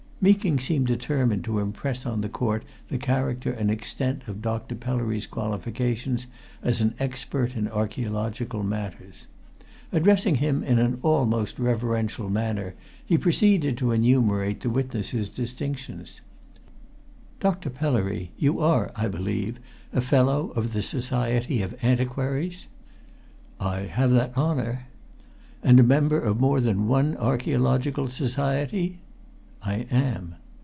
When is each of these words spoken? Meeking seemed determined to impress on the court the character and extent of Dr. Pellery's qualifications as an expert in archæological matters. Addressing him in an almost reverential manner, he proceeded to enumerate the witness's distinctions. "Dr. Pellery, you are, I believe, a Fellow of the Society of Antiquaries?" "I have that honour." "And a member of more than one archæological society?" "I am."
Meeking 0.23 0.59
seemed 0.59 0.85
determined 0.85 1.43
to 1.45 1.57
impress 1.57 2.05
on 2.05 2.21
the 2.21 2.29
court 2.29 2.63
the 2.89 2.99
character 2.99 3.51
and 3.51 3.71
extent 3.71 4.27
of 4.27 4.39
Dr. 4.39 4.75
Pellery's 4.75 5.25
qualifications 5.25 6.27
as 6.61 6.79
an 6.79 6.93
expert 6.99 7.55
in 7.55 7.65
archæological 7.65 8.63
matters. 8.63 9.25
Addressing 9.91 10.35
him 10.35 10.61
in 10.63 10.77
an 10.77 10.99
almost 11.01 11.57
reverential 11.57 12.29
manner, 12.29 12.75
he 13.03 13.17
proceeded 13.17 13.79
to 13.79 13.89
enumerate 13.91 14.59
the 14.59 14.69
witness's 14.69 15.27
distinctions. 15.27 16.21
"Dr. 17.39 17.71
Pellery, 17.71 18.29
you 18.37 18.59
are, 18.59 18.91
I 18.95 19.07
believe, 19.07 19.59
a 19.91 20.01
Fellow 20.01 20.49
of 20.55 20.73
the 20.73 20.83
Society 20.83 21.63
of 21.63 21.83
Antiquaries?" 21.83 22.67
"I 23.59 23.87
have 23.91 24.11
that 24.11 24.37
honour." 24.37 24.85
"And 25.63 25.79
a 25.79 25.83
member 25.83 26.19
of 26.19 26.39
more 26.39 26.61
than 26.61 26.87
one 26.87 27.15
archæological 27.15 28.07
society?" 28.07 28.99
"I 29.63 29.81
am." 29.91 30.37